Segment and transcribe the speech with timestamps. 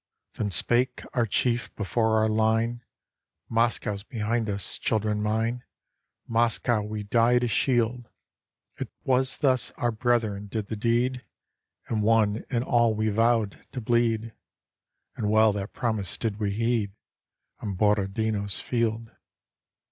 [0.33, 2.81] Then spake our chief before our line;
[3.49, 5.63] "Moscow 's behind us, children mine!
[6.27, 8.09] Moscow we die to shield;
[8.79, 11.23] 'T was thus our brethren did the deed!"
[11.87, 14.33] And one and all we vowed to bleed;
[15.15, 16.93] And well that promise did we heed
[17.59, 19.11] On Borodino's field.